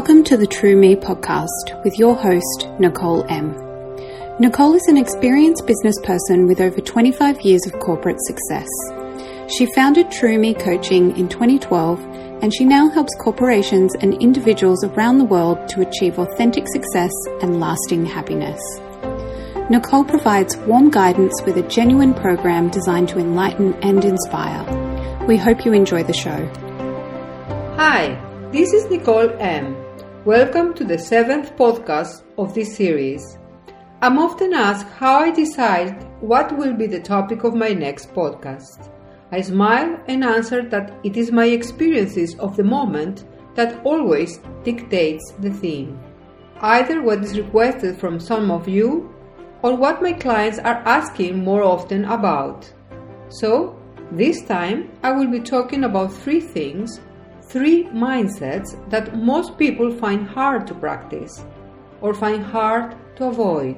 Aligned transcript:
Welcome 0.00 0.24
to 0.24 0.38
the 0.38 0.46
True 0.46 0.76
Me 0.76 0.96
podcast 0.96 1.84
with 1.84 1.98
your 1.98 2.14
host, 2.14 2.68
Nicole 2.78 3.22
M. 3.28 3.54
Nicole 4.38 4.72
is 4.74 4.86
an 4.88 4.96
experienced 4.96 5.66
business 5.66 5.94
person 6.02 6.46
with 6.46 6.58
over 6.58 6.80
25 6.80 7.42
years 7.42 7.66
of 7.66 7.78
corporate 7.80 8.16
success. 8.20 8.66
She 9.54 9.66
founded 9.74 10.10
True 10.10 10.38
Me 10.38 10.54
Coaching 10.54 11.14
in 11.18 11.28
2012 11.28 12.00
and 12.42 12.50
she 12.50 12.64
now 12.64 12.88
helps 12.88 13.14
corporations 13.20 13.94
and 13.96 14.14
individuals 14.22 14.82
around 14.84 15.18
the 15.18 15.24
world 15.24 15.68
to 15.68 15.86
achieve 15.86 16.18
authentic 16.18 16.66
success 16.68 17.12
and 17.42 17.60
lasting 17.60 18.06
happiness. 18.06 18.58
Nicole 19.68 20.04
provides 20.04 20.56
warm 20.56 20.88
guidance 20.88 21.42
with 21.44 21.58
a 21.58 21.68
genuine 21.68 22.14
program 22.14 22.70
designed 22.70 23.10
to 23.10 23.18
enlighten 23.18 23.74
and 23.82 24.02
inspire. 24.02 24.64
We 25.26 25.36
hope 25.36 25.66
you 25.66 25.74
enjoy 25.74 26.04
the 26.04 26.14
show. 26.14 26.46
Hi, 27.76 28.18
this 28.50 28.72
is 28.72 28.86
Nicole 28.86 29.28
M. 29.38 29.79
Welcome 30.26 30.74
to 30.74 30.84
the 30.84 30.98
seventh 30.98 31.56
podcast 31.56 32.24
of 32.36 32.52
this 32.52 32.76
series. 32.76 33.38
I'm 34.02 34.18
often 34.18 34.52
asked 34.52 34.86
how 34.86 35.20
I 35.20 35.30
decide 35.30 36.06
what 36.20 36.54
will 36.58 36.74
be 36.74 36.86
the 36.86 37.00
topic 37.00 37.42
of 37.42 37.54
my 37.54 37.70
next 37.70 38.12
podcast. 38.12 38.92
I 39.32 39.40
smile 39.40 39.98
and 40.08 40.22
answer 40.22 40.60
that 40.68 40.94
it 41.04 41.16
is 41.16 41.32
my 41.32 41.46
experiences 41.46 42.38
of 42.38 42.54
the 42.54 42.62
moment 42.62 43.24
that 43.54 43.82
always 43.82 44.40
dictates 44.62 45.32
the 45.38 45.54
theme. 45.54 45.98
Either 46.60 47.00
what 47.00 47.24
is 47.24 47.38
requested 47.38 47.96
from 47.96 48.20
some 48.20 48.50
of 48.50 48.68
you 48.68 49.14
or 49.62 49.74
what 49.74 50.02
my 50.02 50.12
clients 50.12 50.58
are 50.58 50.82
asking 50.84 51.42
more 51.42 51.62
often 51.62 52.04
about. 52.04 52.70
So, 53.30 53.74
this 54.12 54.44
time 54.44 54.92
I 55.02 55.12
will 55.12 55.30
be 55.30 55.40
talking 55.40 55.84
about 55.84 56.12
three 56.12 56.40
things 56.40 57.00
three 57.50 57.84
mindsets 57.86 58.78
that 58.90 59.16
most 59.16 59.58
people 59.58 59.90
find 59.90 60.26
hard 60.26 60.66
to 60.68 60.74
practice 60.74 61.44
or 62.00 62.14
find 62.14 62.44
hard 62.44 62.94
to 63.16 63.26
avoid, 63.26 63.76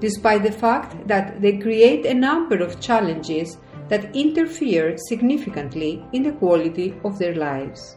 despite 0.00 0.42
the 0.42 0.50
fact 0.50 1.06
that 1.06 1.40
they 1.40 1.58
create 1.58 2.04
a 2.04 2.12
number 2.12 2.56
of 2.56 2.80
challenges 2.80 3.58
that 3.88 4.14
interfere 4.16 4.96
significantly 4.96 6.04
in 6.12 6.24
the 6.24 6.32
quality 6.32 6.94
of 7.04 7.18
their 7.18 7.36
lives. 7.36 7.96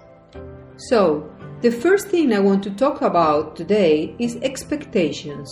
So, 0.78 1.32
the 1.62 1.72
first 1.72 2.10
thing 2.10 2.34
I 2.34 2.40
want 2.40 2.62
to 2.66 2.76
talk 2.76 3.02
about 3.02 3.56
today 3.56 4.16
is 4.20 4.36
expectations. 4.44 5.50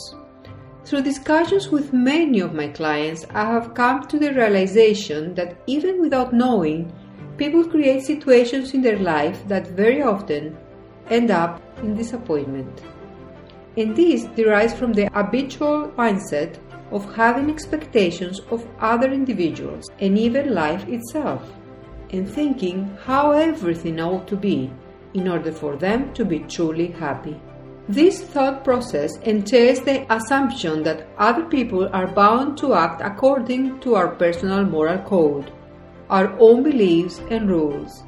Through 0.83 1.01
discussions 1.01 1.69
with 1.69 1.93
many 1.93 2.41
of 2.41 2.53
my 2.53 2.67
clients, 2.67 3.25
I 3.31 3.45
have 3.45 3.73
come 3.73 4.05
to 4.07 4.19
the 4.19 4.31
realization 4.31 5.33
that 5.33 5.57
even 5.65 5.99
without 5.99 6.31
knowing, 6.31 6.93
People 7.37 7.65
create 7.65 8.01
situations 8.01 8.73
in 8.73 8.81
their 8.81 8.99
life 8.99 9.45
that 9.49 9.67
very 9.67 10.01
often 10.01 10.57
end 11.09 11.31
up 11.31 11.61
in 11.79 11.93
disappointment. 11.93 12.81
And 13.75 13.93
this 13.93 14.23
derives 14.37 14.73
from 14.73 14.93
the 14.93 15.09
habitual 15.13 15.89
mindset 15.97 16.57
of 16.91 17.13
having 17.13 17.49
expectations 17.49 18.39
of 18.51 18.65
other 18.79 19.11
individuals 19.11 19.89
and 19.99 20.17
even 20.17 20.53
life 20.53 20.87
itself, 20.87 21.51
and 22.11 22.29
thinking 22.29 22.97
how 23.03 23.31
everything 23.31 23.99
ought 23.99 24.29
to 24.29 24.37
be 24.37 24.71
in 25.13 25.27
order 25.27 25.51
for 25.51 25.75
them 25.75 26.13
to 26.13 26.23
be 26.23 26.39
truly 26.39 26.87
happy. 26.87 27.37
This 27.89 28.21
thought 28.21 28.63
process 28.63 29.17
entails 29.23 29.81
the 29.81 30.11
assumption 30.11 30.83
that 30.83 31.07
other 31.17 31.43
people 31.43 31.89
are 31.91 32.07
bound 32.07 32.57
to 32.59 32.73
act 32.75 33.01
according 33.03 33.81
to 33.81 33.95
our 33.95 34.07
personal 34.15 34.63
moral 34.63 34.99
code 34.99 35.51
our 36.09 36.37
own 36.39 36.63
beliefs 36.63 37.19
and 37.29 37.49
rules. 37.49 38.03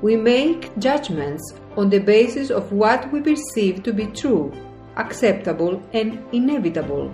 We 0.00 0.16
make 0.16 0.76
judgments 0.78 1.54
on 1.76 1.88
the 1.88 2.00
basis 2.00 2.50
of 2.50 2.72
what 2.72 3.10
we 3.12 3.20
perceive 3.20 3.82
to 3.84 3.92
be 3.92 4.06
true, 4.06 4.52
acceptable, 4.96 5.82
and 5.92 6.22
inevitable. 6.32 7.12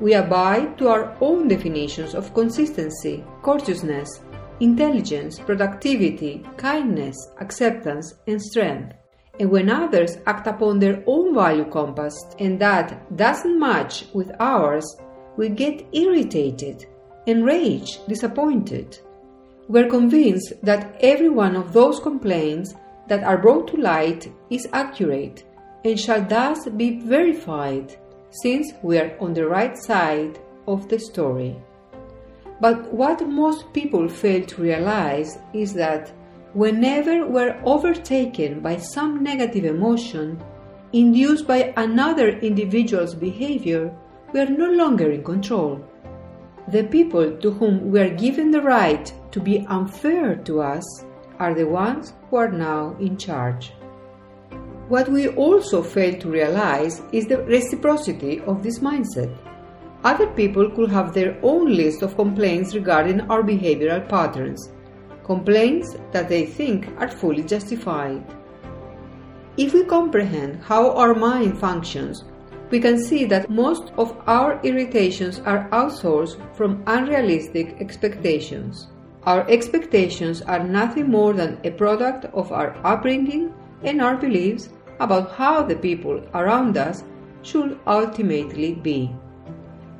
We 0.00 0.14
abide 0.14 0.78
to 0.78 0.88
our 0.88 1.16
own 1.20 1.48
definitions 1.48 2.14
of 2.14 2.34
consistency, 2.34 3.24
courteousness, 3.42 4.20
intelligence, 4.60 5.38
productivity, 5.38 6.44
kindness, 6.56 7.16
acceptance, 7.40 8.14
and 8.26 8.40
strength. 8.40 8.94
And 9.40 9.50
when 9.50 9.70
others 9.70 10.18
act 10.26 10.46
upon 10.46 10.78
their 10.78 11.02
own 11.06 11.34
value 11.34 11.64
compass 11.64 12.14
and 12.38 12.60
that 12.60 13.16
doesn't 13.16 13.58
match 13.58 14.04
with 14.12 14.30
ours, 14.40 14.84
we 15.36 15.48
get 15.48 15.86
irritated 15.92 16.86
enraged, 17.28 18.08
disappointed. 18.08 18.98
We're 19.68 19.90
convinced 19.90 20.54
that 20.62 20.96
every 21.00 21.28
one 21.28 21.56
of 21.56 21.74
those 21.74 22.00
complaints 22.00 22.74
that 23.06 23.22
are 23.22 23.36
brought 23.36 23.68
to 23.68 23.76
light 23.76 24.32
is 24.48 24.66
accurate 24.72 25.44
and 25.84 26.00
shall 26.00 26.24
thus 26.24 26.66
be 26.70 27.00
verified 27.00 27.96
since 28.30 28.72
we 28.82 28.98
are 28.98 29.14
on 29.20 29.34
the 29.34 29.46
right 29.46 29.76
side 29.76 30.38
of 30.66 30.88
the 30.88 30.98
story. 30.98 31.54
But 32.60 32.92
what 32.92 33.28
most 33.28 33.72
people 33.74 34.08
fail 34.08 34.44
to 34.46 34.62
realize 34.62 35.38
is 35.52 35.74
that 35.74 36.10
whenever 36.54 37.26
we're 37.26 37.60
overtaken 37.64 38.60
by 38.60 38.78
some 38.78 39.22
negative 39.22 39.66
emotion 39.66 40.42
induced 40.94 41.46
by 41.46 41.74
another 41.76 42.30
individual's 42.38 43.14
behavior, 43.14 43.94
we 44.32 44.40
are 44.40 44.50
no 44.50 44.70
longer 44.70 45.10
in 45.10 45.22
control. 45.22 45.84
The 46.70 46.84
people 46.84 47.34
to 47.38 47.50
whom 47.50 47.90
we 47.90 47.98
are 47.98 48.14
given 48.14 48.50
the 48.50 48.60
right 48.60 49.10
to 49.30 49.40
be 49.40 49.64
unfair 49.70 50.36
to 50.44 50.60
us 50.60 50.84
are 51.38 51.54
the 51.54 51.66
ones 51.66 52.12
who 52.28 52.36
are 52.36 52.50
now 52.50 52.94
in 53.00 53.16
charge. 53.16 53.72
What 54.88 55.08
we 55.08 55.28
also 55.28 55.82
fail 55.82 56.18
to 56.20 56.28
realize 56.30 57.00
is 57.10 57.26
the 57.26 57.42
reciprocity 57.44 58.40
of 58.40 58.62
this 58.62 58.80
mindset. 58.80 59.34
Other 60.04 60.26
people 60.26 60.70
could 60.70 60.90
have 60.90 61.14
their 61.14 61.38
own 61.42 61.74
list 61.74 62.02
of 62.02 62.16
complaints 62.16 62.74
regarding 62.74 63.22
our 63.30 63.42
behavioral 63.42 64.06
patterns, 64.06 64.70
complaints 65.24 65.96
that 66.12 66.28
they 66.28 66.44
think 66.44 66.88
are 66.98 67.08
fully 67.08 67.44
justified. 67.44 68.22
If 69.56 69.72
we 69.72 69.84
comprehend 69.84 70.62
how 70.62 70.90
our 70.90 71.14
mind 71.14 71.58
functions 71.58 72.24
we 72.70 72.80
can 72.80 73.02
see 73.02 73.24
that 73.24 73.48
most 73.50 73.92
of 73.96 74.16
our 74.26 74.60
irritations 74.62 75.40
are 75.40 75.68
outsourced 75.70 76.36
from 76.54 76.82
unrealistic 76.86 77.76
expectations. 77.80 78.88
Our 79.24 79.48
expectations 79.48 80.42
are 80.42 80.62
nothing 80.62 81.10
more 81.10 81.32
than 81.32 81.58
a 81.64 81.70
product 81.70 82.26
of 82.34 82.52
our 82.52 82.76
upbringing 82.84 83.52
and 83.82 84.00
our 84.00 84.16
beliefs 84.16 84.68
about 85.00 85.32
how 85.32 85.62
the 85.62 85.76
people 85.76 86.22
around 86.34 86.76
us 86.76 87.04
should 87.42 87.78
ultimately 87.86 88.74
be. 88.74 89.14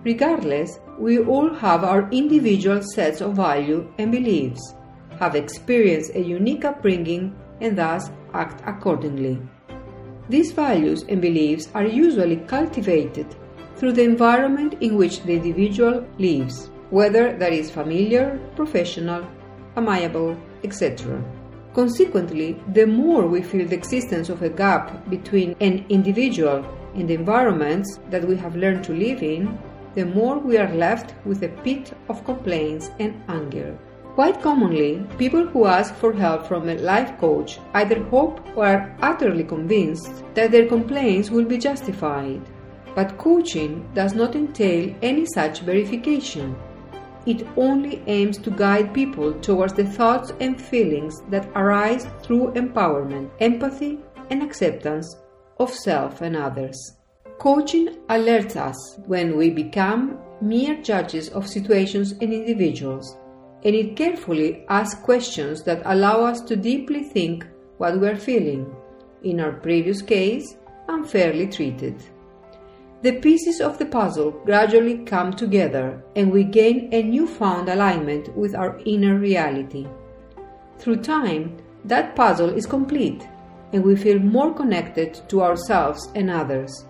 Regardless, 0.05 0.79
we 0.99 1.19
all 1.19 1.53
have 1.55 1.85
our 1.85 2.09
individual 2.11 2.83
sets 2.83 3.21
of 3.21 3.35
value 3.37 3.93
and 3.99 4.13
beliefs, 4.13 4.75
have 5.19 5.35
experienced 5.35 6.15
a 6.15 6.21
unique 6.21 6.65
upbringing, 6.65 7.35
and 7.61 7.77
thus 7.77 8.11
act 8.35 8.63
accordingly. 8.67 9.41
These 10.29 10.53
values 10.53 11.05
and 11.09 11.23
beliefs 11.23 11.69
are 11.75 11.87
usually 11.87 12.37
cultivated 12.37 13.27
through 13.77 13.93
the 13.93 14.05
environment 14.05 14.75
in 14.81 14.97
which 14.97 15.23
the 15.23 15.35
individual 15.35 16.07
lives, 16.19 16.71
whether 16.91 17.35
that 17.39 17.53
is 17.53 17.71
familiar, 17.71 18.39
professional, 18.55 19.27
amiable, 19.77 20.37
etc. 20.65 21.25
Consequently, 21.73 22.61
the 22.75 22.87
more 22.87 23.27
we 23.27 23.41
feel 23.41 23.67
the 23.67 23.77
existence 23.77 24.29
of 24.29 24.43
a 24.43 24.51
gap 24.51 25.09
between 25.09 25.57
an 25.61 25.87
individual 25.89 26.65
and 26.95 27.09
the 27.09 27.15
environments 27.15 27.99
that 28.11 28.27
we 28.27 28.37
have 28.37 28.57
learned 28.57 28.85
to 28.85 28.93
live 28.93 29.23
in, 29.23 29.59
the 29.95 30.05
more 30.05 30.39
we 30.39 30.59
are 30.59 30.75
left 30.75 31.15
with 31.25 31.43
a 31.43 31.49
pit 31.63 31.93
of 32.09 32.25
complaints 32.25 32.91
and 32.99 33.15
anger. 33.29 33.79
Quite 34.19 34.43
commonly, 34.43 35.07
people 35.17 35.47
who 35.47 35.67
ask 35.67 35.95
for 35.95 36.13
help 36.13 36.45
from 36.45 36.69
a 36.69 36.75
life 36.75 37.17
coach 37.21 37.61
either 37.75 38.03
hope 38.07 38.41
or 38.57 38.67
are 38.67 38.97
utterly 39.01 39.45
convinced 39.45 40.11
that 40.35 40.51
their 40.51 40.67
complaints 40.67 41.31
will 41.31 41.45
be 41.45 41.57
justified. 41.57 42.41
But 42.97 43.17
coaching 43.17 43.89
does 43.95 44.15
not 44.15 44.35
entail 44.35 44.93
any 45.03 45.25
such 45.25 45.61
verification. 45.61 46.57
It 47.27 47.47
only 47.57 48.03
aims 48.09 48.39
to 48.39 48.51
guide 48.51 48.93
people 48.93 49.35
towards 49.35 49.75
the 49.75 49.87
thoughts 49.87 50.33
and 50.41 50.61
feelings 50.61 51.23
that 51.31 51.49
arise 51.55 52.09
through 52.21 52.55
empowerment, 52.55 53.31
empathy, 53.39 54.01
and 54.31 54.43
acceptance 54.43 55.17
of 55.61 55.73
self 55.73 56.23
and 56.23 56.37
others. 56.37 56.97
Coaching 57.39 57.99
alerts 58.09 58.57
us 58.57 58.99
when 59.07 59.37
we 59.37 59.49
become 59.49 60.19
mere 60.41 60.75
judges 60.83 61.29
of 61.29 61.47
situations 61.47 62.11
and 62.21 62.33
individuals 62.33 63.17
and 63.65 63.75
it 63.75 63.97
carefully 63.97 64.65
asks 64.69 65.01
questions 65.03 65.63
that 65.65 65.83
allow 65.85 66.25
us 66.25 66.41
to 66.43 66.57
deeply 66.57 67.03
think 67.03 67.47
what 67.79 67.99
we 68.01 68.09
are 68.09 68.17
feeling, 68.17 68.75
in 69.23 69.41
our 69.41 69.53
previous 69.53 70.03
case, 70.03 70.57
unfairly 70.89 71.47
treated. 71.47 72.03
The 73.03 73.13
pieces 73.21 73.61
of 73.61 73.79
the 73.79 73.87
puzzle 73.87 74.33
gradually 74.45 74.99
come 75.05 75.33
together 75.33 76.03
and 76.17 76.33
we 76.33 76.43
gain 76.43 76.89
a 76.93 77.03
newfound 77.03 77.69
alignment 77.69 78.37
with 78.37 78.57
our 78.57 78.81
inner 78.85 79.19
reality. 79.19 79.87
Through 80.79 81.03
time, 81.03 81.57
that 81.85 82.17
puzzle 82.17 82.51
is 82.51 82.67
complete 82.67 83.29
and 83.73 83.85
we 83.85 83.95
feel 83.95 84.19
more 84.19 84.53
connected 84.53 85.21
to 85.29 85.43
ourselves 85.43 86.11
and 86.15 86.29
others. 86.31 86.87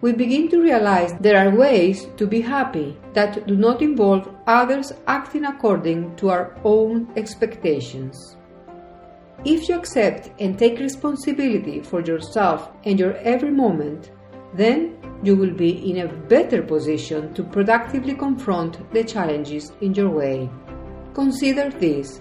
We 0.00 0.12
begin 0.12 0.48
to 0.50 0.60
realize 0.60 1.12
there 1.14 1.44
are 1.44 1.56
ways 1.56 2.06
to 2.18 2.26
be 2.26 2.40
happy 2.40 2.96
that 3.14 3.48
do 3.48 3.56
not 3.56 3.82
involve 3.82 4.32
others 4.46 4.92
acting 5.08 5.44
according 5.44 6.14
to 6.16 6.30
our 6.30 6.56
own 6.62 7.08
expectations. 7.16 8.36
If 9.44 9.68
you 9.68 9.76
accept 9.76 10.30
and 10.40 10.56
take 10.56 10.78
responsibility 10.78 11.80
for 11.80 12.00
yourself 12.00 12.70
and 12.84 12.98
your 12.98 13.14
every 13.16 13.50
moment, 13.50 14.12
then 14.54 14.96
you 15.24 15.34
will 15.34 15.52
be 15.52 15.90
in 15.90 15.98
a 15.98 16.12
better 16.28 16.62
position 16.62 17.34
to 17.34 17.42
productively 17.42 18.14
confront 18.14 18.92
the 18.92 19.02
challenges 19.02 19.72
in 19.80 19.94
your 19.94 20.10
way. 20.10 20.48
Consider 21.12 21.70
this. 21.70 22.20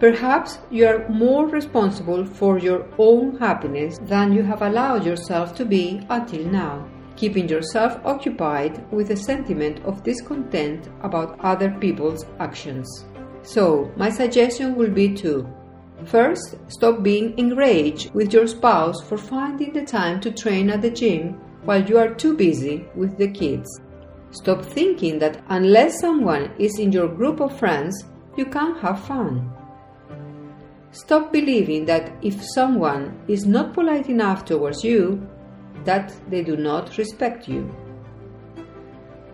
Perhaps 0.00 0.60
you 0.70 0.86
are 0.86 1.06
more 1.10 1.46
responsible 1.46 2.24
for 2.24 2.58
your 2.58 2.86
own 2.98 3.36
happiness 3.36 3.98
than 4.02 4.32
you 4.32 4.42
have 4.42 4.62
allowed 4.62 5.04
yourself 5.04 5.54
to 5.56 5.66
be 5.66 6.06
until 6.08 6.44
now, 6.44 6.88
keeping 7.18 7.48
yourself 7.48 8.00
occupied 8.04 8.80
with 8.92 9.10
a 9.10 9.16
sentiment 9.16 9.84
of 9.84 10.04
discontent 10.04 10.88
about 11.02 11.38
other 11.40 11.70
people's 11.80 12.24
actions. 12.38 13.04
So, 13.42 13.90
my 13.96 14.08
suggestion 14.08 14.76
will 14.76 14.90
be 14.90 15.14
to 15.16 15.46
First, 16.04 16.54
stop 16.68 17.02
being 17.02 17.36
enraged 17.38 18.14
with 18.14 18.32
your 18.32 18.46
spouse 18.46 19.02
for 19.02 19.18
finding 19.18 19.72
the 19.72 19.84
time 19.84 20.20
to 20.20 20.30
train 20.30 20.70
at 20.70 20.80
the 20.80 20.90
gym 20.90 21.32
while 21.64 21.82
you 21.82 21.98
are 21.98 22.14
too 22.14 22.36
busy 22.36 22.86
with 22.94 23.18
the 23.18 23.26
kids. 23.26 23.68
Stop 24.30 24.64
thinking 24.64 25.18
that 25.18 25.42
unless 25.48 26.00
someone 26.00 26.52
is 26.56 26.78
in 26.78 26.92
your 26.92 27.08
group 27.08 27.40
of 27.40 27.58
friends, 27.58 28.04
you 28.36 28.46
can't 28.46 28.78
have 28.78 29.04
fun. 29.06 29.50
Stop 30.92 31.32
believing 31.32 31.84
that 31.86 32.12
if 32.22 32.42
someone 32.54 33.20
is 33.26 33.44
not 33.44 33.74
polite 33.74 34.08
enough 34.08 34.44
towards 34.44 34.84
you, 34.84 35.28
that 35.88 36.12
they 36.28 36.42
do 36.42 36.54
not 36.54 36.98
respect 36.98 37.48
you. 37.48 37.62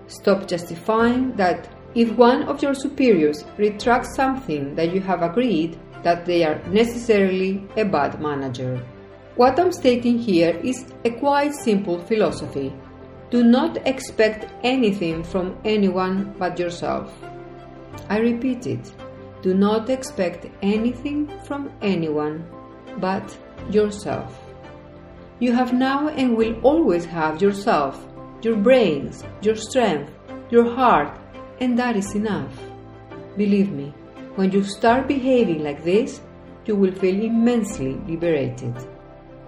Stop 0.06 0.46
justifying 0.46 1.34
that 1.34 1.68
if 1.96 2.16
one 2.16 2.44
of 2.44 2.62
your 2.62 2.74
superiors 2.74 3.44
retracts 3.58 4.14
something 4.14 4.76
that 4.76 4.94
you 4.94 5.00
have 5.00 5.22
agreed, 5.22 5.76
that 6.04 6.24
they 6.24 6.44
are 6.44 6.62
necessarily 6.68 7.66
a 7.76 7.84
bad 7.84 8.20
manager. 8.20 8.80
What 9.34 9.58
I'm 9.58 9.72
stating 9.72 10.16
here 10.16 10.56
is 10.62 10.86
a 11.04 11.10
quite 11.10 11.54
simple 11.54 11.98
philosophy. 11.98 12.72
Do 13.30 13.42
not 13.42 13.84
expect 13.84 14.52
anything 14.62 15.24
from 15.24 15.58
anyone 15.64 16.36
but 16.38 16.56
yourself. 16.56 17.12
I 18.08 18.18
repeat 18.18 18.68
it. 18.68 18.92
Do 19.42 19.54
not 19.54 19.90
expect 19.90 20.46
anything 20.62 21.32
from 21.46 21.72
anyone 21.82 22.46
but 23.00 23.36
yourself. 23.70 24.43
You 25.40 25.52
have 25.52 25.72
now 25.72 26.08
and 26.08 26.36
will 26.36 26.54
always 26.62 27.04
have 27.06 27.42
yourself, 27.42 28.06
your 28.42 28.56
brains, 28.56 29.24
your 29.42 29.56
strength, 29.56 30.12
your 30.50 30.72
heart, 30.74 31.18
and 31.60 31.78
that 31.78 31.96
is 31.96 32.14
enough. 32.14 32.56
Believe 33.36 33.72
me, 33.72 33.92
when 34.36 34.52
you 34.52 34.62
start 34.62 35.08
behaving 35.08 35.64
like 35.64 35.82
this, 35.82 36.20
you 36.66 36.76
will 36.76 36.92
feel 36.92 37.20
immensely 37.20 37.94
liberated. 38.06 38.74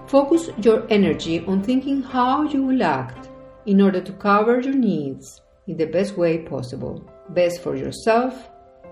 Focus 0.09 0.51
your 0.63 0.87
energy 0.91 1.45
on 1.47 1.63
thinking 1.63 2.03
how 2.03 2.43
you 2.43 2.63
will 2.63 2.83
act 2.83 3.29
in 3.67 3.81
order 3.81 4.01
to 4.01 4.13
cover 4.13 4.61
your 4.61 4.75
needs 4.75 5.41
in 5.67 5.77
the 5.77 5.87
best 5.87 6.17
way 6.17 6.39
possible, 6.39 7.09
best 7.31 7.63
for 7.63 7.77
yourself, 7.77 8.51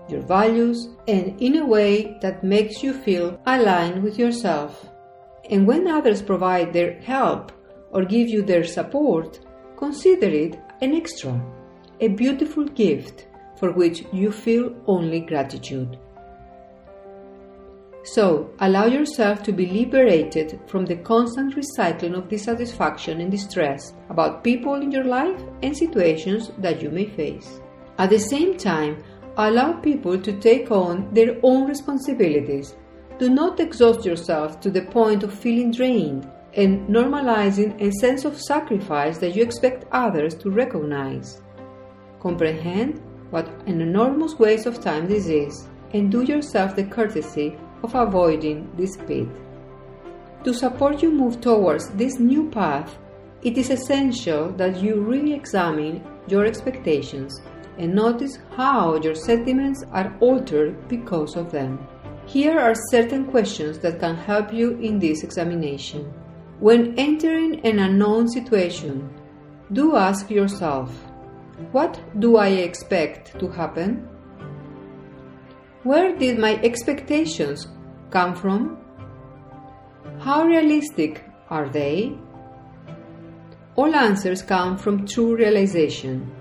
your 0.09 0.21
values, 0.21 0.89
and 1.07 1.41
in 1.41 1.57
a 1.57 1.65
way 1.65 2.17
that 2.21 2.43
makes 2.43 2.83
you 2.83 2.93
feel 2.93 3.39
aligned 3.45 4.03
with 4.03 4.17
yourself. 4.19 4.89
And 5.49 5.67
when 5.67 5.87
others 5.87 6.21
provide 6.21 6.73
their 6.73 6.99
help 7.01 7.51
or 7.91 8.03
give 8.03 8.29
you 8.29 8.41
their 8.41 8.63
support, 8.63 9.39
consider 9.77 10.27
it 10.27 10.59
an 10.81 10.93
extra, 10.93 11.39
a 11.99 12.07
beautiful 12.07 12.65
gift 12.65 13.27
for 13.57 13.71
which 13.71 14.03
you 14.11 14.31
feel 14.31 14.75
only 14.87 15.21
gratitude. 15.21 15.97
So, 18.03 18.51
allow 18.59 18.85
yourself 18.85 19.41
to 19.43 19.51
be 19.51 19.65
liberated 19.65 20.59
from 20.67 20.85
the 20.85 20.97
constant 20.97 21.55
recycling 21.55 22.15
of 22.15 22.29
dissatisfaction 22.29 23.19
and 23.19 23.31
distress 23.31 23.93
about 24.09 24.43
people 24.43 24.75
in 24.75 24.91
your 24.91 25.05
life 25.05 25.41
and 25.63 25.75
situations 25.75 26.51
that 26.59 26.83
you 26.83 26.91
may 26.91 27.05
face. 27.05 27.59
At 27.97 28.11
the 28.11 28.19
same 28.19 28.57
time, 28.57 29.03
allow 29.37 29.73
people 29.73 30.19
to 30.19 30.39
take 30.39 30.69
on 30.69 31.11
their 31.15 31.37
own 31.41 31.67
responsibilities. 31.67 32.75
Do 33.17 33.29
not 33.29 33.61
exhaust 33.61 34.05
yourself 34.05 34.59
to 34.59 34.69
the 34.69 34.81
point 34.81 35.23
of 35.23 35.33
feeling 35.33 35.71
drained 35.71 36.29
and 36.53 36.85
normalizing 36.89 37.79
a 37.81 37.91
sense 37.93 38.25
of 38.25 38.41
sacrifice 38.41 39.17
that 39.19 39.35
you 39.35 39.41
expect 39.41 39.85
others 39.93 40.35
to 40.35 40.49
recognize. 40.49 41.41
Comprehend 42.19 43.01
what 43.29 43.47
an 43.67 43.79
enormous 43.79 44.37
waste 44.37 44.65
of 44.65 44.81
time 44.81 45.07
this 45.07 45.27
is, 45.27 45.67
and 45.93 46.11
do 46.11 46.23
yourself 46.23 46.75
the 46.75 46.83
courtesy 46.83 47.57
of 47.83 47.95
avoiding 47.95 48.69
this 48.75 48.97
pit. 49.07 49.29
To 50.43 50.53
support 50.53 51.01
you 51.01 51.09
move 51.09 51.39
towards 51.39 51.89
this 51.91 52.19
new 52.19 52.49
path, 52.49 52.97
it 53.43 53.57
is 53.57 53.69
essential 53.69 54.51
that 54.57 54.81
you 54.81 54.99
re 54.99 55.33
examine 55.33 56.03
your 56.27 56.45
expectations 56.45 57.41
and 57.77 57.95
notice 57.95 58.39
how 58.55 58.95
your 58.95 59.15
sentiments 59.15 59.83
are 59.91 60.13
altered 60.19 60.87
because 60.87 61.35
of 61.35 61.51
them. 61.51 61.87
Here 62.25 62.59
are 62.59 62.73
certain 62.89 63.25
questions 63.25 63.79
that 63.79 63.99
can 63.99 64.15
help 64.15 64.51
you 64.51 64.77
in 64.79 64.99
this 64.99 65.23
examination. 65.23 66.11
When 66.59 66.97
entering 66.97 67.59
an 67.65 67.79
unknown 67.79 68.27
situation, 68.29 69.09
do 69.71 69.95
ask 69.95 70.29
yourself 70.31 70.91
what 71.71 71.99
do 72.19 72.37
I 72.37 72.47
expect 72.47 73.39
to 73.39 73.47
happen? 73.47 74.07
Where 75.83 76.17
did 76.17 76.39
my 76.39 76.55
expectations 76.63 77.67
come 78.09 78.35
from? 78.35 78.77
How 80.19 80.45
realistic 80.45 81.23
are 81.49 81.69
they? 81.69 82.17
All 83.75 83.93
answers 83.95 84.41
come 84.41 84.77
from 84.77 85.05
true 85.05 85.35
realization. 85.35 86.31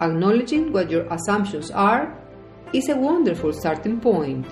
Acknowledging 0.00 0.72
what 0.72 0.90
your 0.90 1.06
assumptions 1.12 1.70
are 1.70 2.16
is 2.72 2.88
a 2.88 2.96
wonderful 2.96 3.52
starting 3.52 4.00
point. 4.00 4.46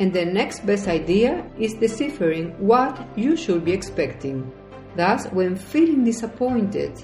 And 0.00 0.12
the 0.12 0.24
next 0.24 0.64
best 0.64 0.88
idea 0.88 1.44
is 1.58 1.74
deciphering 1.74 2.54
what 2.58 3.06
you 3.16 3.36
should 3.36 3.64
be 3.64 3.72
expecting. 3.72 4.50
Thus, 4.96 5.26
when 5.26 5.56
feeling 5.56 6.04
disappointed, 6.04 7.02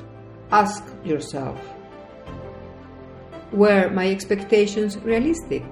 ask 0.51 0.85
yourself 1.05 1.59
were 3.55 3.89
my 3.91 4.09
expectations 4.09 4.99
realistic? 4.99 5.63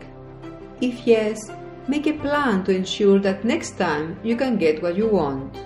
If 0.80 1.06
yes, 1.06 1.50
make 1.88 2.06
a 2.06 2.12
plan 2.12 2.64
to 2.64 2.74
ensure 2.74 3.18
that 3.20 3.44
next 3.44 3.76
time 3.76 4.18
you 4.22 4.36
can 4.36 4.56
get 4.56 4.82
what 4.82 4.96
you 4.96 5.08
want. 5.08 5.56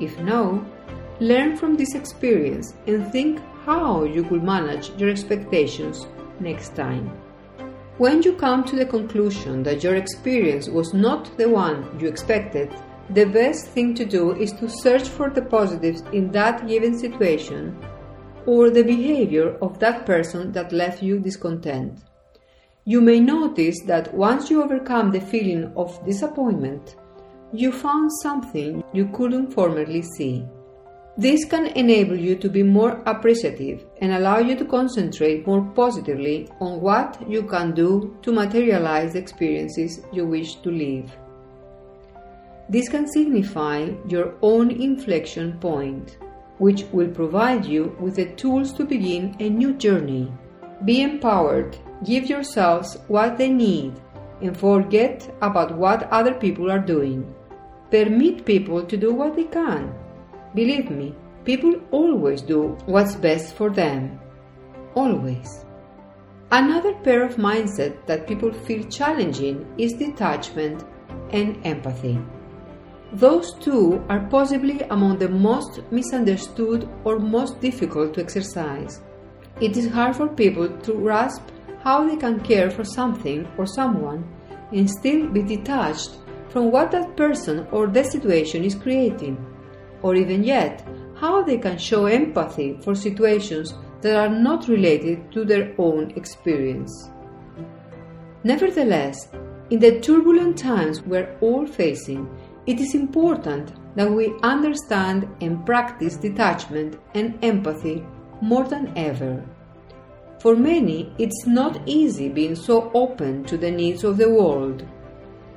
If 0.00 0.18
no, 0.20 0.64
learn 1.20 1.56
from 1.56 1.76
this 1.76 1.94
experience 1.94 2.74
and 2.86 3.10
think 3.10 3.40
how 3.64 4.04
you 4.04 4.22
could 4.24 4.44
manage 4.44 4.90
your 4.96 5.10
expectations 5.10 6.06
next 6.40 6.76
time. 6.76 7.10
When 7.98 8.22
you 8.22 8.34
come 8.34 8.62
to 8.64 8.76
the 8.76 8.84
conclusion 8.84 9.62
that 9.62 9.82
your 9.82 9.94
experience 9.94 10.68
was 10.68 10.92
not 10.92 11.34
the 11.38 11.48
one 11.48 11.98
you 11.98 12.08
expected, 12.08 12.70
the 13.08 13.24
best 13.24 13.68
thing 13.68 13.94
to 13.94 14.04
do 14.04 14.32
is 14.32 14.52
to 14.52 14.68
search 14.68 15.08
for 15.08 15.30
the 15.30 15.40
positives 15.40 16.02
in 16.12 16.30
that 16.32 16.68
given 16.68 16.98
situation 16.98 17.74
or 18.44 18.68
the 18.68 18.82
behavior 18.82 19.56
of 19.62 19.78
that 19.78 20.04
person 20.04 20.52
that 20.52 20.72
left 20.72 21.02
you 21.02 21.18
discontent. 21.18 22.00
You 22.84 23.00
may 23.00 23.18
notice 23.18 23.80
that 23.86 24.12
once 24.12 24.50
you 24.50 24.62
overcome 24.62 25.10
the 25.10 25.20
feeling 25.22 25.72
of 25.74 25.98
disappointment, 26.04 26.96
you 27.50 27.72
found 27.72 28.10
something 28.20 28.84
you 28.92 29.08
couldn't 29.14 29.52
formerly 29.52 30.02
see. 30.02 30.44
This 31.18 31.46
can 31.46 31.66
enable 31.68 32.14
you 32.14 32.36
to 32.36 32.48
be 32.50 32.62
more 32.62 33.00
appreciative 33.06 33.86
and 34.02 34.12
allow 34.12 34.38
you 34.38 34.54
to 34.56 34.66
concentrate 34.66 35.46
more 35.46 35.62
positively 35.62 36.48
on 36.60 36.82
what 36.82 37.18
you 37.26 37.42
can 37.44 37.72
do 37.72 38.14
to 38.20 38.32
materialize 38.32 39.14
the 39.14 39.18
experiences 39.18 40.02
you 40.12 40.26
wish 40.26 40.56
to 40.56 40.70
live. 40.70 41.10
This 42.68 42.90
can 42.90 43.06
signify 43.06 43.92
your 44.06 44.34
own 44.42 44.70
inflection 44.70 45.58
point 45.58 46.18
which 46.58 46.84
will 46.92 47.08
provide 47.08 47.64
you 47.64 47.96
with 48.00 48.16
the 48.16 48.26
tools 48.34 48.72
to 48.74 48.84
begin 48.84 49.36
a 49.40 49.48
new 49.48 49.72
journey. 49.74 50.30
Be 50.84 51.02
empowered, 51.02 51.76
give 52.04 52.26
yourselves 52.26 52.98
what 53.08 53.38
they 53.38 53.48
need, 53.48 53.94
and 54.42 54.56
forget 54.56 55.34
about 55.40 55.76
what 55.76 56.10
other 56.10 56.34
people 56.34 56.70
are 56.70 56.78
doing. 56.78 57.34
Permit 57.90 58.44
people 58.44 58.84
to 58.84 58.96
do 58.96 59.14
what 59.14 59.36
they 59.36 59.44
can. 59.44 59.94
Believe 60.56 60.90
me, 60.90 61.14
people 61.44 61.74
always 61.90 62.40
do 62.40 62.78
what's 62.86 63.14
best 63.14 63.54
for 63.56 63.68
them. 63.68 64.18
Always. 64.94 65.66
Another 66.50 66.94
pair 67.04 67.22
of 67.24 67.36
mindset 67.36 68.06
that 68.06 68.26
people 68.26 68.50
feel 68.50 68.82
challenging 68.84 69.66
is 69.76 69.92
detachment 69.92 70.82
and 71.28 71.58
empathy. 71.66 72.18
Those 73.12 73.52
two 73.60 74.02
are 74.08 74.26
possibly 74.30 74.80
among 74.88 75.18
the 75.18 75.28
most 75.28 75.82
misunderstood 75.90 76.88
or 77.04 77.18
most 77.18 77.60
difficult 77.60 78.14
to 78.14 78.22
exercise. 78.22 79.02
It 79.60 79.76
is 79.76 79.90
hard 79.90 80.16
for 80.16 80.26
people 80.26 80.70
to 80.70 80.92
grasp 80.94 81.42
how 81.82 82.08
they 82.08 82.16
can 82.16 82.40
care 82.40 82.70
for 82.70 82.82
something 82.82 83.46
or 83.58 83.66
someone 83.66 84.24
and 84.72 84.88
still 84.88 85.28
be 85.28 85.42
detached 85.42 86.12
from 86.48 86.70
what 86.70 86.92
that 86.92 87.14
person 87.14 87.66
or 87.72 87.88
the 87.88 88.04
situation 88.04 88.64
is 88.64 88.74
creating, 88.74 89.36
or 90.02 90.14
even 90.14 90.44
yet, 90.44 90.86
how 91.16 91.42
they 91.42 91.58
can 91.58 91.78
show 91.78 92.06
empathy 92.06 92.78
for 92.82 92.94
situations 92.94 93.74
that 94.02 94.16
are 94.16 94.34
not 94.34 94.68
related 94.68 95.32
to 95.32 95.44
their 95.44 95.74
own 95.78 96.10
experience. 96.16 97.10
Nevertheless, 98.44 99.28
in 99.70 99.80
the 99.80 100.00
turbulent 100.00 100.56
times 100.56 101.02
we're 101.02 101.36
all 101.40 101.66
facing, 101.66 102.28
it 102.66 102.80
is 102.80 102.94
important 102.94 103.72
that 103.96 104.10
we 104.10 104.34
understand 104.42 105.28
and 105.40 105.64
practice 105.64 106.16
detachment 106.16 107.00
and 107.14 107.38
empathy 107.42 108.04
more 108.40 108.64
than 108.64 108.92
ever. 108.96 109.44
For 110.38 110.54
many, 110.54 111.12
it's 111.18 111.46
not 111.46 111.80
easy 111.86 112.28
being 112.28 112.54
so 112.54 112.90
open 112.92 113.44
to 113.44 113.56
the 113.56 113.70
needs 113.70 114.04
of 114.04 114.18
the 114.18 114.28
world, 114.28 114.86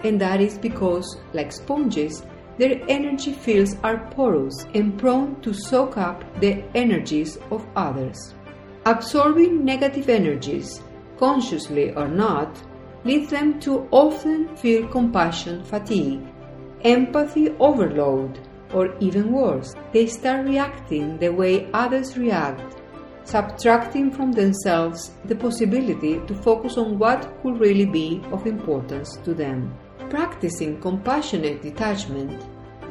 and 0.03 0.19
that 0.21 0.39
is 0.39 0.57
because, 0.57 1.17
like 1.33 1.51
sponges, 1.51 2.23
their 2.59 2.79
energy 2.87 3.33
fields 3.33 3.77
are 3.83 3.97
porous 4.11 4.67
and 4.75 4.99
prone 4.99 5.41
to 5.41 5.53
soak 5.53 5.97
up 5.97 6.23
the 6.39 6.63
energies 6.75 7.37
of 7.49 7.65
others. 7.75 8.35
Absorbing 8.85 9.65
negative 9.65 10.09
energies, 10.09 10.81
consciously 11.17 11.91
or 11.95 12.07
not, 12.07 12.61
leads 13.03 13.31
them 13.31 13.59
to 13.61 13.87
often 13.91 14.55
feel 14.57 14.87
compassion 14.89 15.63
fatigue, 15.63 16.21
empathy 16.83 17.49
overload, 17.57 18.37
or 18.73 18.93
even 18.99 19.31
worse, 19.31 19.73
they 19.93 20.05
start 20.05 20.45
reacting 20.45 21.17
the 21.17 21.29
way 21.29 21.71
others 21.73 22.17
react 22.17 22.75
subtracting 23.29 24.09
from 24.11 24.31
themselves 24.31 25.11
the 25.25 25.35
possibility 25.35 26.19
to 26.25 26.33
focus 26.33 26.77
on 26.77 26.97
what 26.97 27.31
could 27.41 27.59
really 27.59 27.85
be 27.85 28.21
of 28.31 28.47
importance 28.47 29.17
to 29.23 29.35
them. 29.35 29.71
Practicing 30.09 30.81
compassionate 30.81 31.61
detachment 31.61 32.41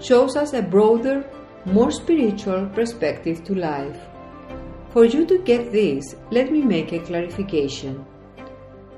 shows 0.00 0.36
us 0.36 0.52
a 0.52 0.62
broader, 0.62 1.28
more 1.64 1.90
spiritual 1.90 2.66
perspective 2.68 3.42
to 3.42 3.56
life. 3.56 3.98
For 4.90 5.04
you 5.04 5.26
to 5.26 5.38
get 5.38 5.72
this, 5.72 6.14
let 6.30 6.52
me 6.52 6.62
make 6.62 6.92
a 6.92 7.00
clarification. 7.00 8.06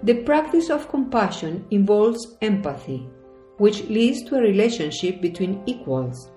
The 0.02 0.22
practice 0.22 0.68
of 0.68 0.90
compassion 0.90 1.64
involves 1.70 2.36
empathy, 2.42 3.08
which 3.56 3.84
leads 3.88 4.22
to 4.24 4.36
a 4.36 4.42
relationship 4.42 5.22
between 5.22 5.62
equals, 5.64 6.30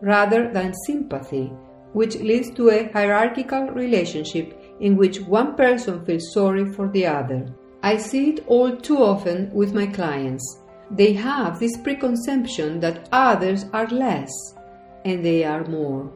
rather 0.00 0.52
than 0.52 0.72
sympathy, 0.86 1.52
which 1.94 2.14
leads 2.16 2.50
to 2.52 2.70
a 2.70 2.92
hierarchical 2.92 3.66
relationship 3.70 4.56
in 4.78 4.96
which 4.96 5.20
one 5.20 5.56
person 5.56 6.04
feels 6.04 6.32
sorry 6.32 6.72
for 6.72 6.88
the 6.88 7.06
other. 7.06 7.52
I 7.82 7.96
see 7.96 8.30
it 8.30 8.44
all 8.46 8.76
too 8.76 8.98
often 8.98 9.50
with 9.52 9.74
my 9.74 9.86
clients. 9.86 10.60
They 10.90 11.12
have 11.14 11.58
this 11.58 11.76
preconception 11.76 12.80
that 12.80 13.08
others 13.12 13.66
are 13.72 13.88
less 13.88 14.32
and 15.04 15.24
they 15.24 15.44
are 15.44 15.64
more. 15.66 16.10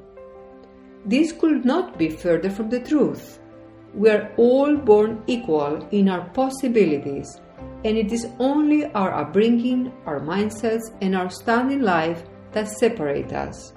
This 1.04 1.32
could 1.32 1.64
not 1.64 1.98
be 1.98 2.08
further 2.08 2.50
from 2.50 2.70
the 2.70 2.80
truth. 2.80 3.40
We 3.94 4.08
are 4.10 4.32
all 4.36 4.76
born 4.76 5.22
equal 5.26 5.86
in 5.90 6.08
our 6.08 6.28
possibilities, 6.30 7.40
and 7.84 7.98
it 7.98 8.12
is 8.12 8.28
only 8.38 8.86
our 8.86 9.12
upbringing, 9.12 9.92
our 10.06 10.20
mindsets, 10.20 10.94
and 11.02 11.14
our 11.14 11.28
stand 11.28 11.72
in 11.72 11.82
life 11.82 12.22
that 12.52 12.68
separate 12.68 13.32
us. 13.32 13.74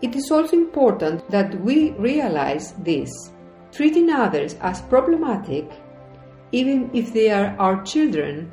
It 0.00 0.14
is 0.14 0.30
also 0.30 0.56
important 0.56 1.28
that 1.30 1.60
we 1.60 1.90
realize 1.92 2.72
this. 2.78 3.10
Treating 3.72 4.10
others 4.10 4.54
as 4.62 4.80
problematic, 4.82 5.70
even 6.52 6.88
if 6.94 7.12
they 7.12 7.30
are 7.30 7.54
our 7.58 7.82
children 7.82 8.50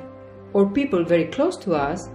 or 0.56 0.70
people 0.70 1.04
very 1.04 1.26
close 1.26 1.54
to 1.58 1.74
us, 1.74 2.08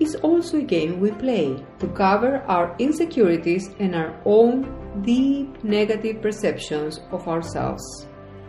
is 0.00 0.16
also 0.16 0.58
a 0.58 0.70
game 0.74 0.98
we 0.98 1.12
play 1.12 1.64
to 1.78 1.86
cover 1.88 2.38
our 2.48 2.74
insecurities 2.80 3.70
and 3.78 3.94
our 3.94 4.20
own 4.24 4.66
deep 5.02 5.62
negative 5.62 6.20
perceptions 6.20 7.00
of 7.12 7.28
ourselves. 7.28 7.84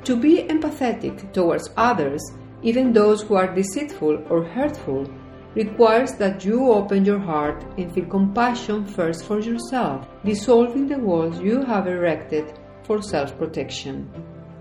To 0.05 0.15
be 0.15 0.47
empathetic 0.49 1.31
towards 1.31 1.69
others, 1.77 2.23
even 2.63 2.91
those 2.91 3.21
who 3.21 3.35
are 3.35 3.53
deceitful 3.53 4.23
or 4.31 4.43
hurtful, 4.43 5.07
requires 5.53 6.13
that 6.13 6.43
you 6.43 6.71
open 6.71 7.05
your 7.05 7.19
heart 7.19 7.63
and 7.77 7.93
feel 7.93 8.05
compassion 8.05 8.83
first 8.83 9.25
for 9.25 9.39
yourself, 9.39 10.07
dissolving 10.25 10.87
the 10.87 10.97
walls 10.97 11.39
you 11.39 11.61
have 11.61 11.87
erected 11.87 12.57
for 12.83 12.99
self 12.99 13.37
protection. 13.37 14.09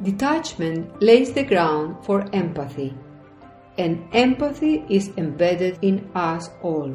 Detachment 0.02 1.02
lays 1.02 1.32
the 1.32 1.42
ground 1.42 2.04
for 2.04 2.26
empathy, 2.34 2.94
and 3.78 4.06
empathy 4.12 4.84
is 4.88 5.10
embedded 5.16 5.78
in 5.82 6.10
us 6.14 6.50
all. 6.62 6.92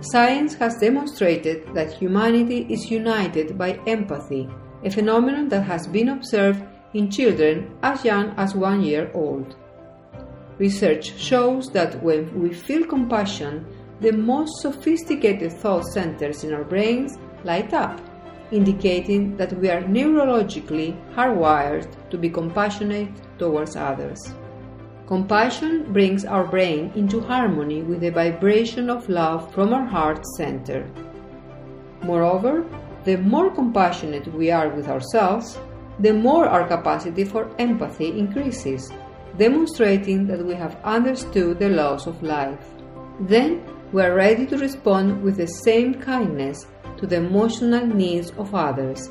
Science 0.00 0.54
has 0.54 0.78
demonstrated 0.78 1.74
that 1.74 1.92
humanity 1.92 2.66
is 2.70 2.90
united 2.90 3.58
by 3.58 3.72
empathy, 3.86 4.48
a 4.84 4.90
phenomenon 4.90 5.48
that 5.48 5.64
has 5.64 5.86
been 5.86 6.08
observed 6.08 6.62
in 6.94 7.10
children 7.10 7.76
as 7.82 8.04
young 8.04 8.30
as 8.36 8.54
one 8.54 8.82
year 8.82 9.10
old. 9.12 9.56
Research 10.58 11.18
shows 11.18 11.68
that 11.72 12.02
when 12.02 12.40
we 12.40 12.52
feel 12.52 12.84
compassion, 12.86 13.66
the 14.00 14.12
most 14.12 14.60
sophisticated 14.60 15.52
thought 15.52 15.84
centers 15.84 16.44
in 16.44 16.54
our 16.54 16.64
brains 16.64 17.18
light 17.44 17.74
up, 17.74 18.00
indicating 18.52 19.36
that 19.36 19.52
we 19.58 19.68
are 19.68 19.82
neurologically 19.82 20.96
hardwired 21.14 21.88
to 22.10 22.16
be 22.16 22.30
compassionate 22.30 23.10
towards 23.38 23.76
others. 23.76 24.32
Compassion 25.08 25.90
brings 25.90 26.26
our 26.26 26.44
brain 26.44 26.92
into 26.94 27.18
harmony 27.18 27.80
with 27.80 28.00
the 28.00 28.10
vibration 28.10 28.90
of 28.90 29.08
love 29.08 29.50
from 29.54 29.72
our 29.72 29.86
heart 29.86 30.22
center. 30.36 30.86
Moreover, 32.02 32.66
the 33.04 33.16
more 33.16 33.50
compassionate 33.50 34.30
we 34.34 34.50
are 34.50 34.68
with 34.68 34.86
ourselves, 34.86 35.58
the 35.98 36.12
more 36.12 36.46
our 36.46 36.68
capacity 36.68 37.24
for 37.24 37.48
empathy 37.58 38.18
increases 38.18 38.92
demonstrating 39.38 40.26
that 40.26 40.44
we 40.44 40.54
have 40.54 40.76
understood 40.84 41.58
the 41.58 41.70
laws 41.70 42.06
of 42.06 42.22
life. 42.22 42.68
Then 43.18 43.62
we 43.92 44.02
are 44.02 44.14
ready 44.14 44.44
to 44.44 44.58
respond 44.58 45.22
with 45.22 45.38
the 45.38 45.46
same 45.46 45.94
kindness 45.94 46.66
to 46.98 47.06
the 47.06 47.16
emotional 47.16 47.86
needs 47.86 48.30
of 48.32 48.54
others, 48.54 49.08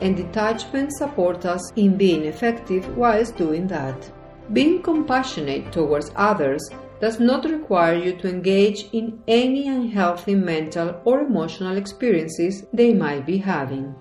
and 0.00 0.16
detachment 0.16 0.92
supports 0.92 1.46
us 1.46 1.72
in 1.74 1.96
being 1.96 2.26
effective 2.26 2.96
whilst 2.96 3.36
doing 3.36 3.66
that. 3.66 4.12
Being 4.52 4.82
compassionate 4.82 5.72
towards 5.72 6.10
others 6.16 6.70
does 7.00 7.20
not 7.20 7.44
require 7.44 7.96
you 7.96 8.16
to 8.18 8.28
engage 8.28 8.88
in 8.92 9.22
any 9.28 9.68
unhealthy 9.68 10.34
mental 10.34 11.00
or 11.04 11.20
emotional 11.20 11.76
experiences 11.76 12.64
they 12.72 12.92
might 12.92 13.26
be 13.26 13.38
having. 13.38 13.94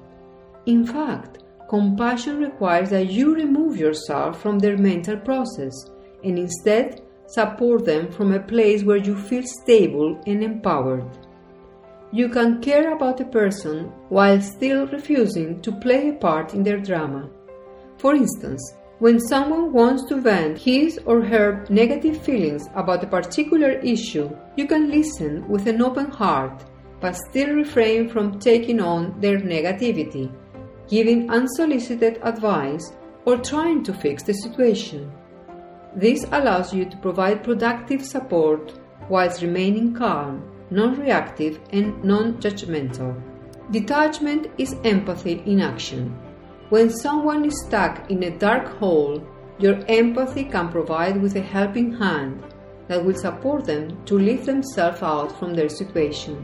In 0.66 0.86
fact, 0.86 1.42
Compassion 1.72 2.42
requires 2.42 2.90
that 2.90 3.10
you 3.12 3.34
remove 3.34 3.78
yourself 3.78 4.42
from 4.42 4.60
their 4.60 4.78
mental 4.78 5.16
process 5.16 5.74
and 6.22 6.38
instead 6.38 7.00
support 7.28 7.86
them 7.86 8.12
from 8.12 8.34
a 8.34 8.42
place 8.42 8.84
where 8.84 8.98
you 8.98 9.16
feel 9.16 9.44
stable 9.44 10.22
and 10.28 10.44
empowered. 10.44 11.08
You 12.12 12.28
can 12.28 12.62
care 12.62 12.94
about 12.94 13.22
a 13.22 13.32
person 13.40 13.86
while 14.10 14.42
still 14.42 14.86
refusing 14.88 15.62
to 15.62 15.72
play 15.72 16.10
a 16.10 16.14
part 16.14 16.54
in 16.54 16.62
their 16.62 16.78
drama. 16.78 17.30
For 17.96 18.16
instance, 18.16 18.74
when 19.02 19.20
someone 19.20 19.74
wants 19.74 20.06
to 20.08 20.22
vent 20.22 20.58
his 20.58 21.00
or 21.06 21.22
her 21.22 21.66
negative 21.70 22.22
feelings 22.22 22.70
about 22.76 23.04
a 23.04 23.08
particular 23.08 23.72
issue, 23.96 24.30
you 24.56 24.68
can 24.68 24.90
listen 24.90 25.48
with 25.50 25.68
an 25.68 25.82
open 25.82 26.10
heart 26.10 26.64
but 27.02 27.18
still 27.30 27.56
refrain 27.56 28.08
from 28.08 28.40
taking 28.40 28.80
on 28.80 29.20
their 29.20 29.40
negativity 29.40 30.32
giving 30.92 31.32
unsolicited 31.32 32.20
advice, 32.22 32.92
or 33.26 33.38
trying 33.38 33.82
to 33.82 33.94
fix 33.94 34.24
the 34.24 34.34
situation. 34.34 35.10
This 35.96 36.26
allows 36.34 36.74
you 36.74 36.84
to 36.86 36.98
provide 36.98 37.46
productive 37.46 38.06
support 38.06 38.74
whilst 39.10 39.42
remaining 39.42 39.94
calm, 39.94 40.44
non 40.70 41.00
reactive, 41.00 41.60
and 41.72 42.04
non 42.04 42.42
judgmental. 42.42 43.16
Detachment 43.72 44.48
is 44.58 44.76
empathy 44.84 45.42
in 45.46 45.62
action. 45.62 46.14
When 46.72 46.90
someone 46.90 47.44
is 47.44 47.66
stuck 47.66 48.10
in 48.10 48.24
a 48.24 48.38
dark 48.38 48.66
hole, 48.80 49.22
your 49.60 49.84
empathy 49.90 50.46
can 50.46 50.70
provide 50.70 51.22
with 51.22 51.36
a 51.36 51.42
helping 51.42 51.92
hand 51.92 52.42
that 52.88 53.04
will 53.04 53.14
support 53.14 53.66
them 53.66 54.06
to 54.06 54.18
lift 54.18 54.46
themselves 54.46 55.02
out 55.02 55.38
from 55.38 55.54
their 55.54 55.68
situation. 55.68 56.42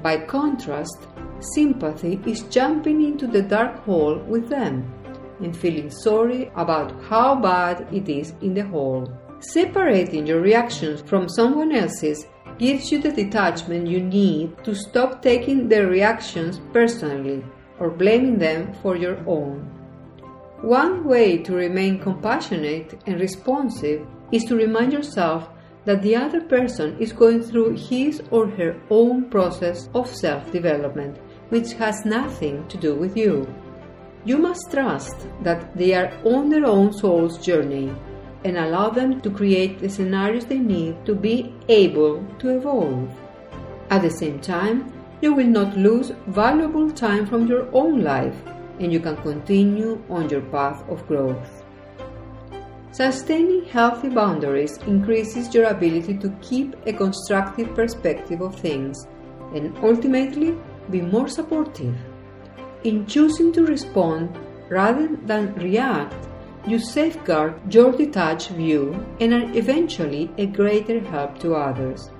By 0.00 0.18
contrast, 0.18 1.08
sympathy 1.40 2.20
is 2.24 2.42
jumping 2.42 3.02
into 3.02 3.26
the 3.26 3.42
dark 3.42 3.80
hole 3.80 4.16
with 4.28 4.48
them 4.48 4.88
and 5.40 5.56
feeling 5.56 5.90
sorry 5.90 6.52
about 6.54 6.92
how 7.02 7.34
bad 7.34 7.88
it 7.92 8.08
is 8.08 8.34
in 8.42 8.54
the 8.54 8.66
hole. 8.68 9.12
Separating 9.40 10.24
your 10.24 10.40
reactions 10.40 11.00
from 11.00 11.28
someone 11.28 11.72
else's 11.72 12.28
gives 12.58 12.92
you 12.92 13.00
the 13.00 13.10
detachment 13.10 13.88
you 13.88 14.00
need 14.00 14.56
to 14.62 14.72
stop 14.72 15.20
taking 15.20 15.66
their 15.66 15.88
reactions 15.88 16.60
personally 16.72 17.42
or 17.80 17.90
blaming 17.90 18.38
them 18.38 18.72
for 18.82 18.96
your 18.96 19.18
own. 19.26 19.68
One 20.60 21.04
way 21.04 21.38
to 21.38 21.54
remain 21.54 21.98
compassionate 21.98 23.00
and 23.06 23.18
responsive 23.18 24.06
is 24.30 24.44
to 24.44 24.56
remind 24.56 24.92
yourself 24.92 25.48
that 25.86 26.02
the 26.02 26.14
other 26.14 26.42
person 26.42 26.98
is 26.98 27.12
going 27.12 27.42
through 27.42 27.76
his 27.76 28.22
or 28.30 28.46
her 28.46 28.76
own 28.90 29.30
process 29.30 29.88
of 29.94 30.14
self 30.14 30.52
development, 30.52 31.16
which 31.48 31.72
has 31.72 32.04
nothing 32.04 32.68
to 32.68 32.76
do 32.76 32.94
with 32.94 33.16
you. 33.16 33.52
You 34.26 34.36
must 34.36 34.70
trust 34.70 35.26
that 35.42 35.74
they 35.74 35.94
are 35.94 36.12
on 36.24 36.50
their 36.50 36.66
own 36.66 36.92
soul's 36.92 37.38
journey 37.38 37.94
and 38.44 38.58
allow 38.58 38.90
them 38.90 39.20
to 39.22 39.30
create 39.30 39.78
the 39.78 39.88
scenarios 39.88 40.44
they 40.44 40.58
need 40.58 41.06
to 41.06 41.14
be 41.14 41.54
able 41.68 42.22
to 42.38 42.50
evolve. 42.50 43.10
At 43.88 44.02
the 44.02 44.10
same 44.10 44.38
time, 44.40 44.92
you 45.20 45.34
will 45.34 45.46
not 45.46 45.76
lose 45.76 46.12
valuable 46.28 46.90
time 46.90 47.26
from 47.26 47.46
your 47.46 47.68
own 47.74 48.02
life 48.02 48.36
and 48.78 48.92
you 48.92 49.00
can 49.00 49.16
continue 49.18 50.02
on 50.08 50.28
your 50.30 50.40
path 50.40 50.82
of 50.88 51.06
growth. 51.06 51.62
Sustaining 52.92 53.64
healthy 53.66 54.08
boundaries 54.08 54.78
increases 54.78 55.54
your 55.54 55.66
ability 55.66 56.14
to 56.18 56.30
keep 56.40 56.74
a 56.86 56.92
constructive 56.92 57.74
perspective 57.74 58.40
of 58.40 58.58
things 58.58 59.06
and 59.54 59.76
ultimately 59.78 60.56
be 60.90 61.00
more 61.00 61.28
supportive. 61.28 61.94
In 62.82 63.06
choosing 63.06 63.52
to 63.52 63.66
respond 63.66 64.36
rather 64.70 65.08
than 65.26 65.54
react, 65.54 66.14
you 66.66 66.78
safeguard 66.78 67.72
your 67.72 67.92
detached 67.92 68.50
view 68.50 69.06
and 69.20 69.34
are 69.34 69.56
eventually 69.56 70.30
a 70.38 70.46
greater 70.46 71.00
help 71.00 71.38
to 71.40 71.54
others. 71.54 72.10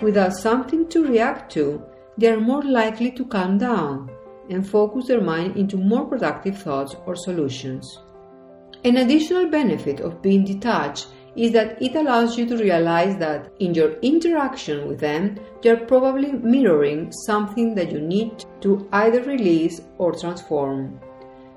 Without 0.00 0.32
something 0.32 0.88
to 0.88 1.06
react 1.06 1.52
to, 1.52 1.82
they 2.18 2.28
are 2.28 2.40
more 2.40 2.64
likely 2.64 3.12
to 3.12 3.24
calm 3.24 3.56
down 3.58 4.10
and 4.50 4.68
focus 4.68 5.06
their 5.06 5.20
mind 5.20 5.56
into 5.56 5.76
more 5.76 6.04
productive 6.04 6.58
thoughts 6.58 6.96
or 7.06 7.14
solutions. 7.14 8.00
An 8.84 8.96
additional 8.96 9.48
benefit 9.48 10.00
of 10.00 10.20
being 10.20 10.44
detached 10.44 11.06
is 11.36 11.52
that 11.52 11.80
it 11.80 11.94
allows 11.94 12.36
you 12.36 12.46
to 12.46 12.56
realize 12.56 13.16
that 13.18 13.52
in 13.60 13.72
your 13.72 13.92
interaction 14.00 14.88
with 14.88 14.98
them, 14.98 15.38
you're 15.62 15.86
probably 15.86 16.32
mirroring 16.32 17.12
something 17.26 17.74
that 17.76 17.92
you 17.92 18.00
need 18.00 18.44
to 18.60 18.88
either 18.92 19.22
release 19.22 19.80
or 19.98 20.12
transform, 20.12 20.98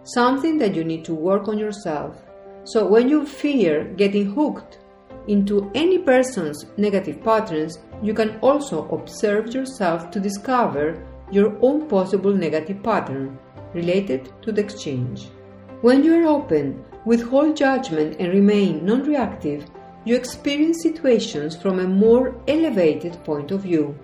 something 0.04 0.60
that 0.60 0.76
you 0.76 0.84
need 0.84 1.04
to 1.06 1.16
work 1.16 1.48
on 1.48 1.58
yourself. 1.58 2.16
So 2.64 2.86
when 2.88 3.10
you 3.10 3.26
fear 3.26 3.86
getting 3.96 4.32
hooked 4.32 4.78
into 5.28 5.72
any 5.74 5.98
person's 5.98 6.66
negative 6.78 7.24
patterns, 7.24 7.80
you 8.02 8.14
can 8.14 8.40
also 8.40 8.88
observe 8.90 9.54
yourself 9.54 10.10
to 10.12 10.20
discover 10.20 11.04
your 11.32 11.58
own 11.62 11.88
possible 11.88 12.34
negative 12.34 12.82
pattern 12.84 13.38
related 13.74 14.32
to 14.42 14.52
the 14.52 14.62
exchange. 14.62 15.30
When 15.82 16.04
you 16.04 16.16
are 16.16 16.28
open 16.28 16.84
withhold 17.06 17.56
judgment 17.56 18.18
and 18.20 18.32
remain 18.32 18.86
non 18.86 19.04
reactive, 19.04 19.66
you 20.06 20.16
experience 20.16 20.82
situations 20.82 21.56
from 21.56 21.80
a 21.80 21.88
more 21.88 22.36
elevated 22.48 23.24
point 23.24 23.52
of 23.52 23.62
view. 23.62 23.98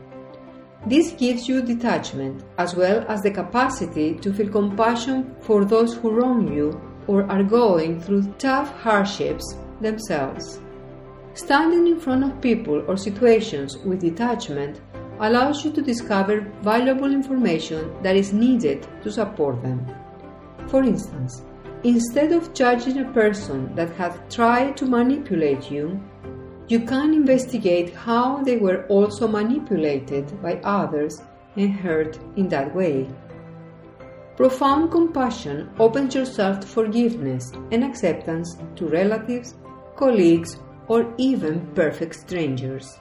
This 0.85 1.11
gives 1.11 1.47
you 1.49 1.61
detachment 1.61 2.43
as 2.57 2.75
well 2.75 3.03
as 3.09 3.21
the 3.21 3.31
capacity 3.31 4.13
to 4.15 4.31
feel 4.31 4.49
compassion 4.49 5.35
for 5.41 5.65
those 5.65 5.95
who 5.95 6.11
wrong 6.11 6.53
you 6.53 6.79
or 7.07 7.29
are 7.31 7.43
going 7.43 7.99
through 7.99 8.33
tough 8.37 8.71
hardships 8.81 9.57
themselves. 9.81 10.61
Standing 11.37 11.87
in 11.87 11.99
front 11.99 12.23
of 12.23 12.41
people 12.41 12.83
or 12.87 12.97
situations 12.97 13.77
with 13.77 14.01
detachment 14.01 14.81
allows 15.19 15.63
you 15.63 15.71
to 15.71 15.81
discover 15.81 16.41
valuable 16.61 17.11
information 17.11 17.81
that 18.03 18.15
is 18.15 18.33
needed 18.33 18.87
to 19.03 19.11
support 19.11 19.61
them. 19.61 19.85
For 20.67 20.83
instance, 20.83 21.43
Instead 21.83 22.31
of 22.31 22.55
judging 22.55 22.97
a 22.99 23.13
person 23.13 23.73
that 23.75 23.91
has 23.91 24.19
tried 24.33 24.75
to 24.75 24.85
manipulate 24.87 25.69
you, 25.69 26.01
you 26.67 26.79
can 26.79 27.13
investigate 27.13 27.93
how 27.93 28.43
they 28.43 28.57
were 28.57 28.85
also 28.87 29.27
manipulated 29.27 30.25
by 30.41 30.55
others 30.63 31.21
and 31.55 31.71
hurt 31.71 32.17
in 32.35 32.49
that 32.49 32.73
way. 32.73 33.07
Profound 34.35 34.91
compassion 34.91 35.69
opens 35.77 36.15
yourself 36.15 36.59
to 36.61 36.67
forgiveness 36.67 37.51
and 37.71 37.83
acceptance 37.83 38.57
to 38.75 38.87
relatives, 38.87 39.53
colleagues, 39.95 40.59
or 40.87 41.13
even 41.17 41.67
perfect 41.75 42.15
strangers. 42.15 42.99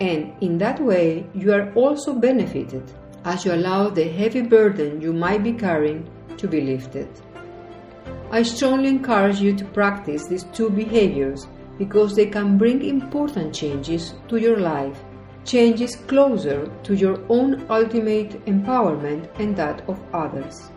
And 0.00 0.32
in 0.40 0.58
that 0.58 0.80
way, 0.80 1.26
you 1.34 1.52
are 1.52 1.72
also 1.74 2.14
benefited 2.14 2.92
as 3.24 3.44
you 3.44 3.52
allow 3.52 3.90
the 3.90 4.08
heavy 4.08 4.42
burden 4.42 5.00
you 5.00 5.12
might 5.12 5.42
be 5.42 5.52
carrying 5.52 6.08
to 6.36 6.48
be 6.48 6.60
lifted. 6.60 7.08
I 8.30 8.42
strongly 8.42 8.88
encourage 8.88 9.40
you 9.40 9.54
to 9.56 9.64
practice 9.64 10.26
these 10.26 10.44
two 10.44 10.70
behaviors 10.70 11.46
because 11.78 12.14
they 12.14 12.26
can 12.26 12.58
bring 12.58 12.84
important 12.84 13.54
changes 13.54 14.14
to 14.28 14.36
your 14.36 14.58
life, 14.58 15.02
changes 15.44 15.96
closer 15.96 16.70
to 16.84 16.94
your 16.94 17.20
own 17.28 17.66
ultimate 17.70 18.44
empowerment 18.46 19.28
and 19.38 19.56
that 19.56 19.88
of 19.88 19.98
others. 20.12 20.70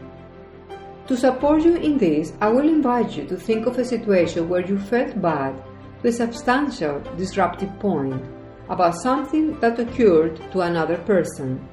To 1.08 1.18
support 1.18 1.64
you 1.64 1.76
in 1.76 1.98
this, 1.98 2.34
I 2.40 2.48
will 2.50 2.68
invite 2.68 3.18
you 3.18 3.26
to 3.26 3.36
think 3.36 3.66
of 3.66 3.78
a 3.78 3.86
situation 3.86 4.48
where 4.48 4.66
you 4.66 4.78
felt 4.80 5.22
bad 5.22 5.62
a 6.04 6.12
substantial 6.12 7.00
disruptive 7.18 7.78
point 7.80 8.24
about 8.70 8.96
something 8.96 9.60
that 9.60 9.80
occurred 9.80 10.38
to 10.52 10.62
another 10.62 10.98
person, 10.98 11.68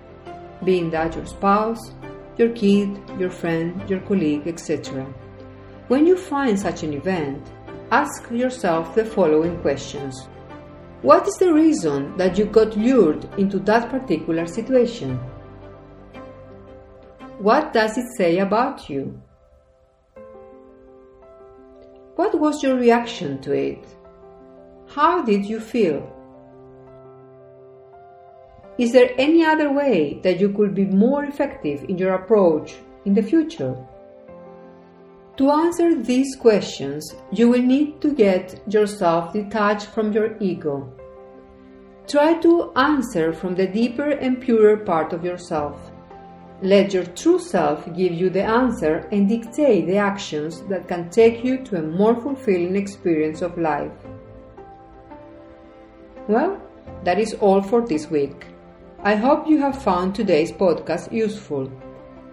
being 0.65 0.91
that 0.91 1.15
your 1.15 1.27
spouse, 1.27 1.93
your 2.37 2.51
kid, 2.51 3.01
your 3.19 3.31
friend, 3.31 3.89
your 3.89 4.01
colleague, 4.01 4.47
etc. 4.47 5.05
When 5.89 6.07
you 6.07 6.17
find 6.17 6.59
such 6.59 6.83
an 6.83 6.93
event, 6.93 7.51
ask 7.91 8.31
yourself 8.31 8.95
the 8.95 9.05
following 9.05 9.61
questions. 9.63 10.29
What 11.03 11.27
is 11.27 11.35
the 11.37 11.53
reason 11.53 12.17
that 12.17 12.37
you 12.37 12.45
got 12.45 12.77
lured 12.77 13.25
into 13.39 13.59
that 13.61 13.89
particular 13.89 14.47
situation? 14.47 15.19
What 17.39 17.73
does 17.73 17.97
it 17.97 18.07
say 18.17 18.39
about 18.39 18.91
you? 18.91 19.23
What 22.17 22.39
was 22.41 22.65
your 22.65 22.77
reaction 22.77 23.41
to 23.43 23.53
it? 23.53 23.85
How 24.95 25.23
did 25.23 25.45
you 25.45 25.61
feel? 25.61 26.11
Is 28.79 28.93
there 28.93 29.11
any 29.19 29.45
other 29.45 29.71
way 29.71 30.19
that 30.23 30.41
you 30.41 30.49
could 30.49 30.75
be 30.75 30.87
more 30.87 31.25
effective 31.25 31.85
in 31.91 31.99
your 31.99 32.15
approach 32.15 32.77
in 33.05 33.13
the 33.13 33.23
future? 33.23 33.77
To 35.37 35.51
answer 35.51 35.95
these 35.95 36.35
questions, 36.37 37.15
you 37.31 37.51
will 37.51 37.61
need 37.61 38.01
to 38.01 38.15
get 38.15 38.63
yourself 38.67 39.35
detached 39.35 39.89
from 39.89 40.11
your 40.11 40.39
ego. 40.41 40.91
Try 42.07 42.41
to 42.41 42.73
answer 42.75 43.35
from 43.35 43.57
the 43.57 43.67
deeper 43.67 44.09
and 44.09 44.41
purer 44.41 44.79
part 44.79 45.13
of 45.13 45.23
yourself. 45.23 45.93
Let 46.63 46.95
your 46.95 47.05
true 47.05 47.39
self 47.39 47.85
give 47.95 48.15
you 48.15 48.31
the 48.31 48.43
answer 48.43 49.07
and 49.13 49.29
dictate 49.29 49.87
the 49.87 49.99
actions 49.99 50.63
that 50.71 50.89
can 50.89 51.11
take 51.11 51.45
you 51.45 51.63
to 51.65 51.77
a 51.77 51.83
more 51.83 52.19
fulfilling 52.19 52.75
experience 52.75 53.43
of 53.43 53.59
life. 53.59 54.08
Well, 56.29 56.61
that 57.05 57.19
is 57.19 57.35
all 57.41 57.63
for 57.63 57.81
this 57.87 58.11
week. 58.11 58.47
I 59.03 59.15
hope 59.15 59.49
you 59.49 59.59
have 59.61 59.83
found 59.83 60.15
today's 60.15 60.53
podcast 60.53 61.11
useful. 61.11 61.71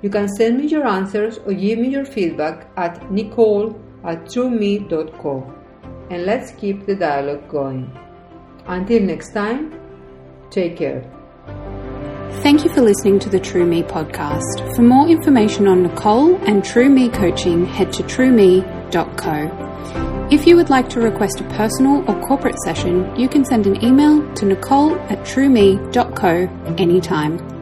You 0.01 0.09
can 0.09 0.27
send 0.27 0.57
me 0.57 0.67
your 0.67 0.85
answers 0.85 1.37
or 1.39 1.53
give 1.53 1.79
me 1.79 1.87
your 1.87 2.05
feedback 2.05 2.67
at 2.75 3.09
nicole 3.11 3.79
at 4.03 4.29
trueme.co. 4.29 5.53
And 6.09 6.25
let's 6.25 6.51
keep 6.51 6.85
the 6.85 6.95
dialogue 6.95 7.47
going. 7.49 7.89
Until 8.67 9.01
next 9.01 9.31
time, 9.31 9.79
take 10.49 10.77
care. 10.77 11.09
Thank 12.43 12.63
you 12.63 12.69
for 12.69 12.81
listening 12.81 13.17
to 13.19 13.29
the 13.29 13.39
True 13.39 13.65
Me 13.65 13.81
podcast. 13.81 14.75
For 14.75 14.81
more 14.81 15.07
information 15.07 15.67
on 15.67 15.83
Nicole 15.83 16.35
and 16.45 16.63
True 16.63 16.89
Me 16.89 17.09
coaching, 17.09 17.65
head 17.65 17.93
to 17.93 18.03
trueme.co. 18.03 19.64
If 20.31 20.47
you 20.47 20.55
would 20.55 20.71
like 20.71 20.89
to 20.89 20.99
request 20.99 21.39
a 21.39 21.43
personal 21.49 22.03
or 22.09 22.19
corporate 22.25 22.57
session, 22.63 23.15
you 23.15 23.29
can 23.29 23.45
send 23.45 23.67
an 23.67 23.83
email 23.85 24.33
to 24.33 24.45
nicole 24.45 24.95
at 25.11 25.23
trueme.co 25.23 26.49
anytime. 26.79 27.54